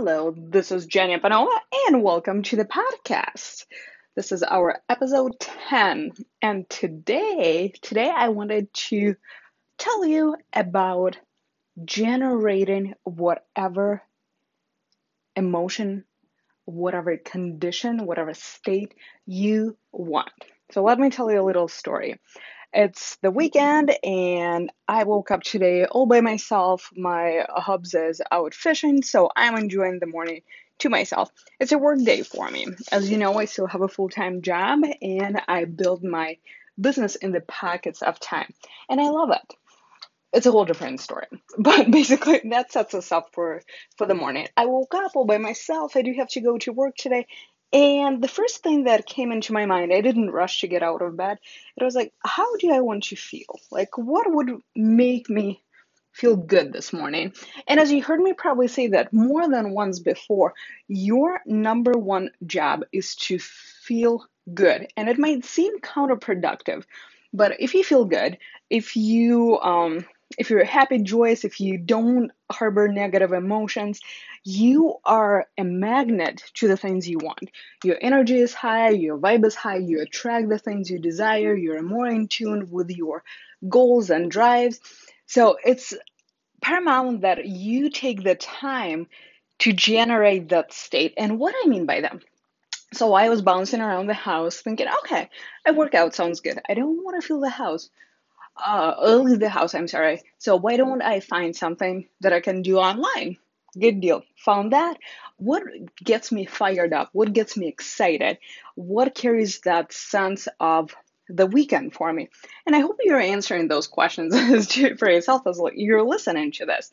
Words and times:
Hello, 0.00 0.32
this 0.36 0.70
is 0.70 0.86
Jenya 0.86 1.20
Panola, 1.20 1.60
and 1.88 2.04
welcome 2.04 2.44
to 2.44 2.54
the 2.54 2.64
podcast. 2.64 3.66
This 4.14 4.30
is 4.30 4.44
our 4.44 4.80
episode 4.88 5.40
10, 5.40 6.12
and 6.40 6.70
today, 6.70 7.72
today 7.82 8.08
I 8.08 8.28
wanted 8.28 8.72
to 8.74 9.16
tell 9.76 10.06
you 10.06 10.36
about 10.52 11.18
generating 11.84 12.94
whatever 13.02 14.00
emotion, 15.34 16.04
whatever 16.64 17.16
condition, 17.16 18.06
whatever 18.06 18.34
state 18.34 18.94
you 19.26 19.76
want. 19.90 20.30
So 20.70 20.84
let 20.84 21.00
me 21.00 21.10
tell 21.10 21.28
you 21.28 21.40
a 21.40 21.42
little 21.42 21.66
story. 21.66 22.20
It's 22.72 23.16
the 23.22 23.30
weekend 23.30 23.96
and 24.04 24.70
I 24.86 25.04
woke 25.04 25.30
up 25.30 25.42
today 25.42 25.86
all 25.86 26.06
by 26.06 26.20
myself. 26.20 26.90
My 26.94 27.46
hubs 27.48 27.94
is 27.94 28.20
out 28.30 28.52
fishing, 28.54 29.02
so 29.02 29.30
I'm 29.34 29.56
enjoying 29.56 30.00
the 30.00 30.06
morning 30.06 30.42
to 30.80 30.90
myself. 30.90 31.30
It's 31.58 31.72
a 31.72 31.78
work 31.78 32.02
day 32.02 32.22
for 32.22 32.50
me. 32.50 32.66
As 32.92 33.10
you 33.10 33.16
know, 33.16 33.38
I 33.38 33.46
still 33.46 33.66
have 33.66 33.80
a 33.80 33.88
full 33.88 34.10
time 34.10 34.42
job 34.42 34.80
and 35.00 35.40
I 35.48 35.64
build 35.64 36.04
my 36.04 36.36
business 36.78 37.16
in 37.16 37.32
the 37.32 37.40
pockets 37.40 38.02
of 38.02 38.20
time. 38.20 38.52
And 38.88 39.00
I 39.00 39.08
love 39.08 39.30
it. 39.30 39.54
It's 40.34 40.46
a 40.46 40.52
whole 40.52 40.66
different 40.66 41.00
story. 41.00 41.26
But 41.58 41.90
basically 41.90 42.42
that 42.50 42.70
sets 42.70 42.92
us 42.94 43.10
up 43.12 43.30
for 43.32 43.62
for 43.96 44.06
the 44.06 44.14
morning. 44.14 44.46
I 44.56 44.66
woke 44.66 44.94
up 44.94 45.16
all 45.16 45.24
by 45.24 45.38
myself. 45.38 45.96
I 45.96 46.02
do 46.02 46.12
have 46.18 46.28
to 46.28 46.42
go 46.42 46.58
to 46.58 46.72
work 46.72 46.96
today 46.96 47.26
and 47.72 48.22
the 48.22 48.28
first 48.28 48.62
thing 48.62 48.84
that 48.84 49.06
came 49.06 49.30
into 49.30 49.52
my 49.52 49.66
mind, 49.66 49.92
I 49.92 50.00
didn't 50.00 50.30
rush 50.30 50.60
to 50.60 50.68
get 50.68 50.82
out 50.82 51.02
of 51.02 51.16
bed. 51.16 51.38
It 51.76 51.84
was 51.84 51.94
like, 51.94 52.12
how 52.24 52.56
do 52.56 52.72
I 52.72 52.80
want 52.80 53.04
to 53.04 53.16
feel? 53.16 53.60
Like, 53.70 53.98
what 53.98 54.32
would 54.32 54.60
make 54.74 55.28
me 55.28 55.62
feel 56.12 56.36
good 56.36 56.72
this 56.72 56.92
morning? 56.92 57.34
And 57.66 57.78
as 57.78 57.92
you 57.92 58.02
heard 58.02 58.20
me 58.20 58.32
probably 58.32 58.68
say 58.68 58.88
that 58.88 59.12
more 59.12 59.48
than 59.48 59.72
once 59.72 59.98
before, 59.98 60.54
your 60.88 61.40
number 61.46 61.92
one 61.92 62.30
job 62.46 62.84
is 62.92 63.14
to 63.16 63.38
feel 63.38 64.24
good. 64.54 64.88
And 64.96 65.08
it 65.08 65.18
might 65.18 65.44
seem 65.44 65.78
counterproductive, 65.80 66.84
but 67.32 67.60
if 67.60 67.74
you 67.74 67.84
feel 67.84 68.06
good, 68.06 68.38
if 68.70 68.96
you 68.96 69.58
um, 69.60 70.06
if 70.36 70.50
you're 70.50 70.64
happy, 70.64 70.98
joyous, 70.98 71.44
if 71.44 71.60
you 71.60 71.78
don't 71.78 72.30
harbor 72.50 72.88
negative 72.88 73.32
emotions, 73.32 74.00
you 74.44 74.96
are 75.04 75.46
a 75.56 75.64
magnet 75.64 76.42
to 76.54 76.68
the 76.68 76.76
things 76.76 77.08
you 77.08 77.18
want. 77.18 77.50
Your 77.82 77.96
energy 78.00 78.38
is 78.38 78.52
high, 78.52 78.90
your 78.90 79.18
vibe 79.18 79.46
is 79.46 79.54
high, 79.54 79.78
you 79.78 80.00
attract 80.02 80.48
the 80.48 80.58
things 80.58 80.90
you 80.90 80.98
desire, 80.98 81.54
you're 81.54 81.82
more 81.82 82.06
in 82.06 82.28
tune 82.28 82.70
with 82.70 82.90
your 82.90 83.24
goals 83.68 84.10
and 84.10 84.30
drives. 84.30 84.80
So 85.26 85.56
it's 85.64 85.94
paramount 86.60 87.22
that 87.22 87.46
you 87.46 87.90
take 87.90 88.22
the 88.22 88.34
time 88.34 89.06
to 89.60 89.72
generate 89.72 90.50
that 90.50 90.72
state. 90.72 91.14
And 91.16 91.38
what 91.38 91.54
I 91.64 91.68
mean 91.68 91.86
by 91.86 92.02
that, 92.02 92.22
so 92.92 93.14
I 93.14 93.28
was 93.28 93.42
bouncing 93.42 93.80
around 93.80 94.06
the 94.06 94.14
house 94.14 94.60
thinking, 94.60 94.86
okay, 95.04 95.28
a 95.66 95.72
workout 95.72 96.14
sounds 96.14 96.40
good. 96.40 96.58
I 96.68 96.74
don't 96.74 97.04
want 97.04 97.20
to 97.20 97.26
feel 97.26 97.40
the 97.40 97.50
house 97.50 97.90
uh, 98.64 98.94
leave 99.22 99.40
the 99.40 99.48
house, 99.48 99.74
I'm 99.74 99.88
sorry. 99.88 100.22
So 100.38 100.56
why 100.56 100.76
don't 100.76 101.02
I 101.02 101.20
find 101.20 101.54
something 101.54 102.08
that 102.20 102.32
I 102.32 102.40
can 102.40 102.62
do 102.62 102.78
online? 102.78 103.38
Good 103.78 104.00
deal. 104.00 104.22
Found 104.44 104.72
that. 104.72 104.98
What 105.36 105.62
gets 106.02 106.32
me 106.32 106.46
fired 106.46 106.92
up? 106.92 107.10
What 107.12 107.32
gets 107.32 107.56
me 107.56 107.68
excited? 107.68 108.38
What 108.74 109.14
carries 109.14 109.60
that 109.60 109.92
sense 109.92 110.48
of 110.58 110.94
the 111.28 111.46
weekend 111.46 111.92
for 111.94 112.12
me? 112.12 112.30
And 112.66 112.74
I 112.74 112.80
hope 112.80 112.96
you're 113.02 113.20
answering 113.20 113.68
those 113.68 113.86
questions 113.86 114.34
for 114.98 115.10
yourself 115.10 115.46
as 115.46 115.60
you're 115.74 116.02
listening 116.02 116.52
to 116.52 116.66
this. 116.66 116.90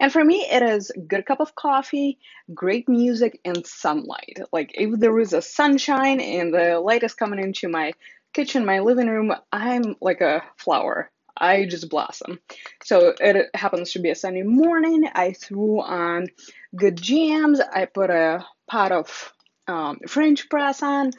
And 0.00 0.12
for 0.12 0.24
me, 0.24 0.46
it 0.50 0.62
is 0.62 0.90
good 1.06 1.26
cup 1.26 1.40
of 1.40 1.54
coffee, 1.54 2.18
great 2.52 2.88
music, 2.88 3.40
and 3.44 3.64
sunlight. 3.64 4.40
Like 4.52 4.72
if 4.74 4.98
there 4.98 5.18
is 5.20 5.32
a 5.32 5.40
sunshine 5.40 6.20
and 6.20 6.52
the 6.52 6.80
light 6.80 7.04
is 7.04 7.14
coming 7.14 7.38
into 7.38 7.68
my 7.68 7.92
kitchen, 8.36 8.66
my 8.66 8.80
living 8.80 9.08
room, 9.08 9.32
I'm 9.50 9.96
like 10.02 10.20
a 10.20 10.42
flower. 10.58 11.10
I 11.34 11.64
just 11.64 11.88
blossom. 11.88 12.38
So 12.84 13.14
it 13.18 13.48
happens 13.54 13.92
to 13.92 13.98
be 13.98 14.10
a 14.10 14.14
sunny 14.14 14.42
morning. 14.42 15.08
I 15.14 15.32
threw 15.32 15.80
on 15.80 16.26
good 16.74 17.00
jams. 17.00 17.60
I 17.60 17.86
put 17.86 18.10
a 18.10 18.44
pot 18.68 18.92
of 18.92 19.32
um, 19.66 20.00
French 20.06 20.50
press 20.50 20.82
on. 20.82 21.12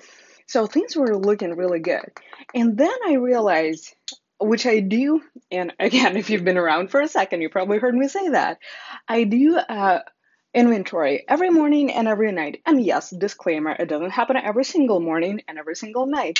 So 0.45 0.67
things 0.67 0.95
were 0.95 1.17
looking 1.17 1.55
really 1.55 1.79
good. 1.79 2.11
And 2.53 2.77
then 2.77 2.93
I 3.07 3.13
realized, 3.13 3.95
which 4.39 4.67
I 4.67 4.79
do, 4.79 5.23
and 5.51 5.73
again, 5.79 6.17
if 6.17 6.29
you've 6.29 6.45
been 6.45 6.57
around 6.57 6.91
for 6.91 7.01
a 7.01 7.07
second, 7.07 7.41
you 7.41 7.49
probably 7.49 7.79
heard 7.79 7.95
me 7.95 8.07
say 8.07 8.29
that. 8.29 8.59
I 9.07 9.23
do 9.23 9.57
uh, 9.57 9.99
inventory 10.53 11.25
every 11.27 11.49
morning 11.49 11.91
and 11.91 12.07
every 12.07 12.31
night. 12.31 12.61
And 12.65 12.83
yes, 12.83 13.09
disclaimer, 13.09 13.71
it 13.71 13.89
doesn't 13.89 14.11
happen 14.11 14.37
every 14.37 14.65
single 14.65 14.99
morning 14.99 15.41
and 15.47 15.57
every 15.57 15.75
single 15.75 16.05
night 16.05 16.39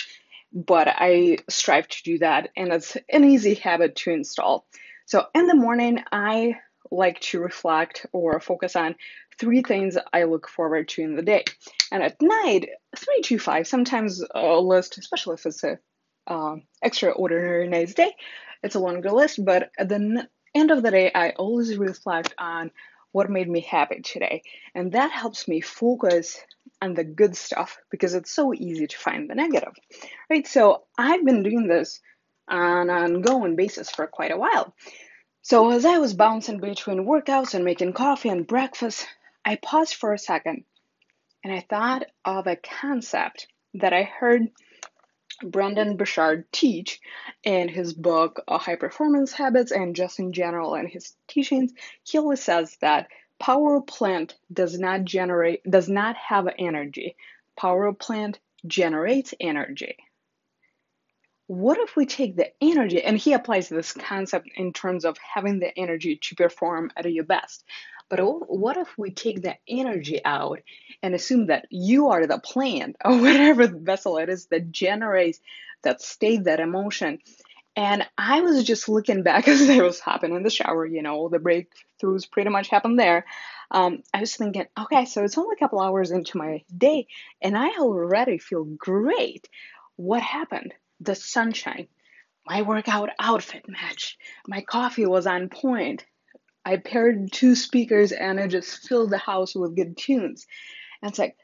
but 0.53 0.87
I 0.87 1.37
strive 1.49 1.87
to 1.87 2.03
do 2.03 2.19
that, 2.19 2.49
and 2.55 2.71
it's 2.71 2.97
an 3.09 3.23
easy 3.23 3.55
habit 3.55 3.95
to 3.97 4.11
install. 4.11 4.65
So 5.05 5.25
in 5.33 5.47
the 5.47 5.55
morning, 5.55 6.03
I 6.11 6.57
like 6.91 7.19
to 7.19 7.39
reflect 7.39 8.05
or 8.13 8.39
focus 8.39 8.75
on 8.75 8.95
three 9.39 9.61
things 9.61 9.97
I 10.13 10.23
look 10.23 10.47
forward 10.47 10.89
to 10.89 11.01
in 11.01 11.15
the 11.15 11.21
day. 11.21 11.43
And 11.91 12.03
at 12.03 12.21
night, 12.21 12.69
three 12.95 13.21
to 13.23 13.39
five, 13.39 13.67
sometimes 13.67 14.23
a 14.33 14.59
list, 14.59 14.97
especially 14.97 15.35
if 15.35 15.45
it's 15.45 15.63
a 15.63 15.79
uh, 16.27 16.55
extraordinary 16.81 17.67
nice 17.69 17.93
day, 17.93 18.13
it's 18.63 18.75
a 18.75 18.79
longer 18.79 19.11
list. 19.11 19.43
But 19.43 19.71
at 19.77 19.89
the 19.89 19.95
n- 19.95 20.27
end 20.55 20.71
of 20.71 20.83
the 20.83 20.91
day, 20.91 21.11
I 21.13 21.31
always 21.31 21.77
reflect 21.77 22.33
on 22.37 22.71
what 23.17 23.31
made 23.31 23.49
me 23.49 23.61
happy 23.61 23.99
today. 24.01 24.43
And 24.75 24.91
that 24.91 25.09
helps 25.09 25.47
me 25.47 25.59
focus 25.59 26.37
on 26.83 26.93
the 26.93 27.03
good 27.03 27.35
stuff 27.35 27.79
because 27.89 28.13
it's 28.13 28.29
so 28.29 28.53
easy 28.53 28.85
to 28.85 28.95
find 28.95 29.27
the 29.27 29.33
negative, 29.33 29.73
right? 30.29 30.45
So 30.45 30.83
I've 30.99 31.25
been 31.25 31.41
doing 31.41 31.67
this 31.67 31.99
on 32.47 32.91
an 32.91 33.15
ongoing 33.15 33.55
basis 33.55 33.89
for 33.89 34.05
quite 34.05 34.29
a 34.31 34.37
while. 34.37 34.71
So 35.41 35.71
as 35.71 35.83
I 35.83 35.97
was 35.97 36.13
bouncing 36.13 36.59
between 36.59 37.07
workouts 37.07 37.55
and 37.55 37.65
making 37.65 37.93
coffee 37.93 38.29
and 38.29 38.45
breakfast, 38.45 39.07
I 39.43 39.55
paused 39.55 39.95
for 39.95 40.13
a 40.13 40.19
second 40.19 40.65
and 41.43 41.51
I 41.51 41.65
thought 41.67 42.03
of 42.23 42.45
a 42.45 42.55
concept 42.55 43.47
that 43.73 43.93
I 43.93 44.03
heard 44.03 44.49
Brendon 45.43 45.97
Burchard 45.97 46.51
teach 46.51 46.99
in 47.43 47.69
his 47.69 47.93
book 47.93 48.41
uh, 48.47 48.57
High 48.57 48.75
Performance 48.75 49.31
Habits 49.31 49.71
and 49.71 49.95
just 49.95 50.19
in 50.19 50.33
general 50.33 50.75
in 50.75 50.87
his 50.87 51.15
teachings. 51.27 51.73
He 52.03 52.17
always 52.17 52.43
says 52.43 52.77
that 52.81 53.07
power 53.39 53.81
plant 53.81 54.35
does 54.51 54.79
not 54.79 55.03
generate 55.03 55.63
does 55.69 55.89
not 55.89 56.15
have 56.17 56.47
energy. 56.57 57.15
Power 57.55 57.93
plant 57.93 58.39
generates 58.65 59.33
energy. 59.39 59.97
What 61.47 61.77
if 61.77 61.95
we 61.95 62.05
take 62.05 62.35
the 62.35 62.51
energy, 62.61 63.01
and 63.01 63.17
he 63.17 63.31
applies 63.31 63.69
this 63.69 63.93
concept 63.93 64.49
in 64.55 64.73
terms 64.73 65.05
of 65.05 65.17
having 65.17 65.59
the 65.59 65.77
energy 65.77 66.17
to 66.23 66.35
perform 66.35 66.91
at 66.97 67.09
your 67.09 67.23
best. 67.23 67.63
But 68.09 68.19
what 68.19 68.77
if 68.77 68.97
we 68.97 69.11
take 69.11 69.41
that 69.41 69.59
energy 69.67 70.21
out 70.23 70.61
and 71.03 71.13
assume 71.13 71.47
that 71.47 71.67
you 71.69 72.09
are 72.09 72.25
the 72.25 72.39
plant 72.39 72.95
or 73.05 73.17
whatever 73.17 73.67
vessel 73.67 74.17
it 74.17 74.29
is 74.29 74.45
that 74.47 74.71
generates 74.71 75.39
that 75.83 76.01
state, 76.01 76.45
that 76.45 76.59
emotion? 76.59 77.19
And 77.75 78.03
I 78.17 78.41
was 78.41 78.63
just 78.63 78.89
looking 78.89 79.23
back 79.23 79.47
as 79.47 79.69
I 79.69 79.77
was 79.79 79.99
hopping 79.99 80.35
in 80.35 80.43
the 80.43 80.49
shower, 80.49 80.85
you 80.85 81.01
know, 81.01 81.15
all 81.15 81.29
the 81.29 81.37
breakthroughs 81.37 82.29
pretty 82.29 82.49
much 82.49 82.69
happened 82.69 82.99
there. 82.99 83.25
Um, 83.69 84.01
I 84.13 84.21
was 84.21 84.35
thinking, 84.35 84.65
okay, 84.79 85.05
so 85.05 85.23
it's 85.23 85.37
only 85.37 85.55
a 85.55 85.59
couple 85.59 85.81
hours 85.81 86.11
into 86.11 86.37
my 86.37 86.63
day 86.75 87.07
and 87.41 87.57
I 87.57 87.67
already 87.77 88.37
feel 88.37 88.63
great. 88.63 89.49
What 89.97 90.21
happened? 90.21 90.73
the 90.99 91.15
sunshine. 91.15 91.87
My 92.45 92.61
workout 92.61 93.09
outfit 93.19 93.65
matched. 93.67 94.17
My 94.47 94.61
coffee 94.61 95.05
was 95.05 95.27
on 95.27 95.49
point. 95.49 96.05
I 96.67 96.75
paired 96.75 97.31
two 97.31 97.55
speakers 97.55 98.11
and 98.11 98.37
it 98.37 98.49
just 98.49 98.85
filled 98.89 99.09
the 99.09 99.17
house 99.17 99.55
with 99.55 99.77
good 99.77 99.95
tunes. 99.95 100.45
And 101.01 101.09
it's 101.09 101.17
like, 101.17 101.37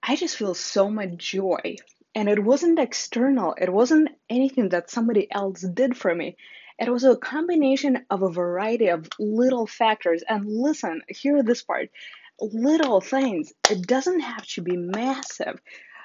I 0.00 0.14
just 0.14 0.36
feel 0.36 0.54
so 0.54 0.88
much 0.88 1.16
joy. 1.16 1.74
And 2.14 2.28
it 2.28 2.38
wasn't 2.38 2.78
external, 2.78 3.56
it 3.60 3.72
wasn't 3.72 4.10
anything 4.30 4.68
that 4.68 4.90
somebody 4.90 5.26
else 5.28 5.62
did 5.62 5.96
for 5.96 6.14
me. 6.14 6.36
It 6.78 6.88
was 6.88 7.02
a 7.02 7.16
combination 7.16 8.06
of 8.10 8.22
a 8.22 8.30
variety 8.30 8.90
of 8.90 9.08
little 9.18 9.66
factors. 9.66 10.22
And 10.28 10.46
listen, 10.46 11.02
hear 11.08 11.42
this 11.42 11.62
part 11.62 11.90
little 12.40 13.00
things. 13.00 13.52
It 13.68 13.88
doesn't 13.88 14.20
have 14.20 14.46
to 14.54 14.62
be 14.62 14.76
massive 14.76 15.60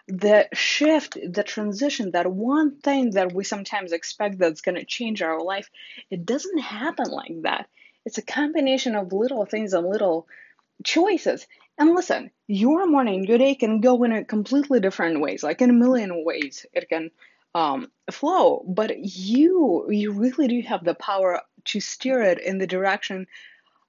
the 0.07 0.48
shift, 0.54 1.19
the 1.24 1.44
transition, 1.44 2.12
that 2.12 2.25
one 2.25 2.80
thing 2.80 3.12
that 3.12 3.31
we 3.31 3.44
sometimes 3.44 3.92
expect 3.92 4.40
that's 4.40 4.62
going 4.62 4.74
to 4.74 4.84
change 4.84 5.22
our 5.22 5.40
life, 5.40 5.69
it 6.10 6.25
doesn't 6.25 6.57
happen 6.57 7.12
like 7.12 7.44
that. 7.44 7.69
It's 8.10 8.18
a 8.18 8.24
combination 8.24 8.96
of 8.96 9.14
little 9.14 9.46
things 9.46 9.74
and 9.74 9.88
little 9.88 10.28
choices. 10.84 11.46
And 11.78 11.96
listen, 11.96 12.32
your 12.48 12.88
morning, 12.88 13.24
your 13.26 13.38
day 13.38 13.56
can 13.56 13.82
go 13.82 14.04
in 14.04 14.12
a 14.12 14.26
completely 14.26 14.80
different 14.80 15.22
ways, 15.22 15.44
like 15.44 15.62
in 15.62 15.70
a 15.70 15.74
million 15.74 16.26
ways 16.26 16.66
it 16.74 16.90
can 16.90 17.12
um, 17.54 17.92
flow. 18.12 18.66
But 18.68 18.98
you, 19.00 19.88
you 19.90 20.12
really 20.12 20.48
do 20.48 20.62
have 20.68 20.84
the 20.84 20.96
power 20.96 21.42
to 21.66 21.80
steer 21.80 22.22
it 22.22 22.40
in 22.40 22.58
the 22.58 22.68
direction 22.68 23.28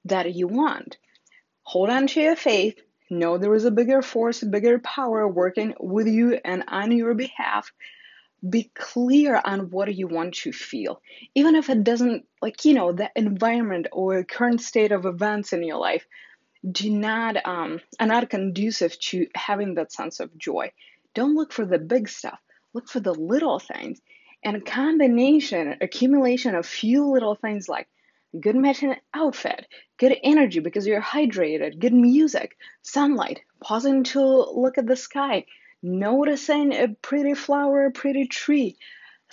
that 0.05 0.34
you 0.34 0.46
want 0.46 0.99
hold 1.70 1.88
on 1.88 2.08
to 2.08 2.20
your 2.20 2.34
faith. 2.34 2.81
Know 3.11 3.38
there 3.38 3.55
is 3.55 3.64
a 3.64 3.70
bigger 3.70 4.02
force, 4.02 4.43
bigger 4.43 4.81
power 4.81 5.26
working 5.28 5.75
with 5.78 6.08
you 6.08 6.40
and 6.44 6.64
on 6.66 6.90
your 6.90 7.14
behalf. 7.14 7.73
Be 8.48 8.70
clear 8.75 9.40
on 9.44 9.70
what 9.70 9.94
you 9.94 10.08
want 10.08 10.34
to 10.37 10.52
feel. 10.52 11.00
Even 11.34 11.56
if 11.56 11.69
it 11.69 11.84
doesn't, 11.84 12.25
like, 12.40 12.64
you 12.64 12.75
know, 12.75 12.92
the 12.92 13.10
environment 13.14 13.87
or 13.92 14.25
current 14.25 14.60
state 14.60 14.92
of 14.92 15.04
events 15.04 15.52
in 15.52 15.62
your 15.62 15.78
life 15.78 16.06
do 16.70 16.90
not 16.90 17.37
um, 17.46 17.81
are 17.98 18.06
not 18.06 18.31
conducive 18.31 18.98
to 19.00 19.26
having 19.34 19.75
that 19.75 19.92
sense 19.92 20.20
of 20.20 20.37
joy. 20.37 20.72
Don't 21.14 21.34
look 21.34 21.52
for 21.52 21.64
the 21.64 21.78
big 21.78 22.08
stuff. 22.08 22.38
Look 22.72 22.88
for 22.88 23.00
the 23.00 23.14
little 23.14 23.58
things. 23.58 24.00
And 24.44 24.64
combination, 24.64 25.76
accumulation 25.81 26.54
of 26.54 26.66
few 26.66 27.10
little 27.10 27.34
things 27.34 27.69
like 27.69 27.88
good 28.38 28.56
matching 28.56 28.94
outfit, 29.12 29.66
good 29.98 30.16
energy 30.22 30.60
because 30.60 30.87
you're 30.87 31.02
hydrated, 31.02 31.78
good 31.78 31.92
music, 31.92 32.56
sunlight, 32.82 33.40
pausing 33.62 34.04
to 34.04 34.20
look 34.20 34.78
at 34.78 34.87
the 34.87 34.96
sky, 34.96 35.44
noticing 35.82 36.72
a 36.72 36.88
pretty 37.02 37.34
flower, 37.34 37.86
a 37.86 37.90
pretty 37.90 38.26
tree. 38.26 38.76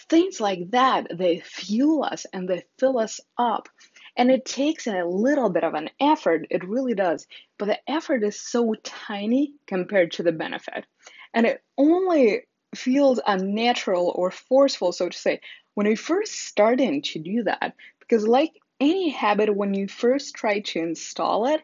Things 0.09 0.39
like 0.39 0.71
that, 0.71 1.07
they 1.17 1.39
fuel 1.39 2.03
us 2.03 2.25
and 2.31 2.47
they 2.47 2.63
fill 2.77 2.99
us 2.99 3.19
up. 3.37 3.67
And 4.15 4.31
it 4.31 4.45
takes 4.45 4.87
a 4.87 5.03
little 5.03 5.49
bit 5.49 5.63
of 5.63 5.73
an 5.73 5.89
effort, 5.99 6.47
it 6.49 6.67
really 6.67 6.93
does. 6.93 7.27
But 7.57 7.65
the 7.65 7.91
effort 7.91 8.23
is 8.23 8.39
so 8.39 8.75
tiny 8.83 9.53
compared 9.67 10.11
to 10.13 10.23
the 10.23 10.31
benefit. 10.31 10.85
And 11.33 11.45
it 11.45 11.63
only 11.77 12.43
feels 12.75 13.19
unnatural 13.25 14.11
or 14.15 14.31
forceful, 14.31 14.91
so 14.91 15.09
to 15.09 15.17
say, 15.17 15.41
when 15.73 15.87
we 15.87 15.95
first 15.95 16.33
starting 16.47 17.01
to 17.03 17.19
do 17.19 17.43
that. 17.43 17.73
Because, 17.99 18.27
like 18.27 18.53
any 18.79 19.09
habit, 19.09 19.55
when 19.55 19.73
you 19.73 19.87
first 19.87 20.35
try 20.35 20.59
to 20.61 20.79
install 20.79 21.47
it, 21.47 21.61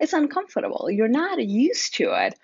it's 0.00 0.12
uncomfortable. 0.12 0.88
You're 0.90 1.08
not 1.08 1.42
used 1.42 1.94
to 1.96 2.12
it. 2.26 2.34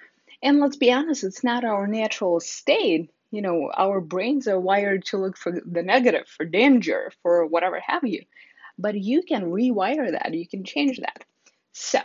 And 0.43 0.61
let's 0.61 0.77
be 0.77 0.93
honest, 0.93 1.25
it's 1.25 1.45
not 1.45 1.65
our 1.65 1.87
natural 1.87 2.41
state. 2.41 3.11
You 3.31 3.43
know, 3.43 3.71
our 3.77 4.01
brains 4.01 4.49
are 4.49 4.59
wired 4.59 5.05
to 5.07 5.19
look 5.19 5.37
for 5.37 5.53
the 5.53 5.83
negative, 5.83 6.27
for 6.27 6.45
danger, 6.45 7.13
for 7.23 7.47
whatever 7.47 7.81
have 7.81 8.05
you. 8.05 8.23
But 8.79 8.95
you 8.95 9.23
can 9.23 9.51
rewire 9.51 10.13
that, 10.13 10.35
you 10.35 10.49
can 10.49 10.65
change 10.65 10.99
that. 10.99 11.25
So, 11.73 12.01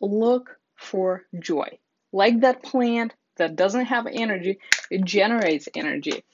look 0.00 0.58
for 0.76 1.24
joy. 1.38 1.78
Like 2.12 2.40
that 2.40 2.62
plant 2.62 3.14
that 3.36 3.56
doesn't 3.56 3.86
have 3.86 4.06
energy, 4.06 4.58
it 4.90 5.04
generates 5.04 5.68
energy. 5.74 6.24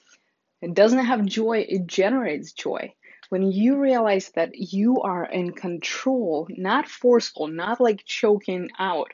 It 0.61 0.73
doesn't 0.73 1.05
have 1.05 1.25
joy, 1.25 1.65
it 1.67 1.87
generates 1.87 2.53
joy. 2.53 2.93
When 3.29 3.51
you 3.51 3.77
realize 3.77 4.29
that 4.35 4.55
you 4.55 5.01
are 5.01 5.25
in 5.25 5.51
control, 5.51 6.47
not 6.49 6.87
forceful, 6.87 7.47
not 7.47 7.81
like 7.81 8.05
choking 8.05 8.69
out, 8.77 9.11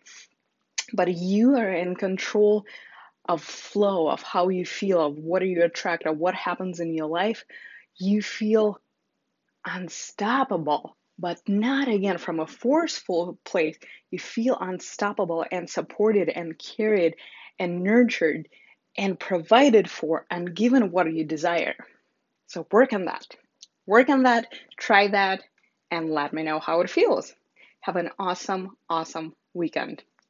but 0.93 1.13
you 1.13 1.55
are 1.57 1.71
in 1.71 1.95
control 1.95 2.65
of 3.27 3.43
flow, 3.43 4.09
of 4.09 4.23
how 4.23 4.49
you 4.49 4.65
feel, 4.65 4.99
of 4.99 5.17
what 5.17 5.41
are 5.43 5.47
you 5.47 5.63
attract, 5.63 6.05
of 6.05 6.17
what 6.17 6.33
happens 6.33 6.79
in 6.79 6.93
your 6.93 7.07
life, 7.07 7.45
you 7.97 8.21
feel 8.21 8.79
unstoppable, 9.65 10.95
but 11.17 11.39
not 11.47 11.87
again 11.87 12.17
from 12.17 12.39
a 12.39 12.47
forceful 12.47 13.37
place. 13.43 13.77
You 14.09 14.19
feel 14.19 14.57
unstoppable 14.59 15.45
and 15.51 15.69
supported 15.69 16.29
and 16.29 16.57
carried 16.57 17.15
and 17.59 17.83
nurtured 17.83 18.47
and 18.97 19.19
provided 19.19 19.89
for 19.89 20.25
and 20.31 20.55
given 20.55 20.91
what 20.91 21.11
you 21.13 21.23
desire. 21.23 21.75
So 22.47 22.65
work 22.71 22.93
on 22.93 23.05
that. 23.05 23.27
Work 23.85 24.09
on 24.09 24.23
that, 24.23 24.47
try 24.77 25.07
that, 25.09 25.41
and 25.91 26.09
let 26.09 26.33
me 26.33 26.43
know 26.43 26.59
how 26.59 26.81
it 26.81 26.89
feels. 26.89 27.33
Have 27.81 27.95
an 27.95 28.09
awesome, 28.17 28.75
awesome 28.89 29.35
weekend. 29.53 30.03